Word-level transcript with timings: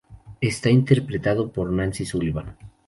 Está 0.41 0.71
interpretado 0.71 1.51
por 1.51 1.71
Nancy 1.71 2.05
Sullivan. 2.07 2.57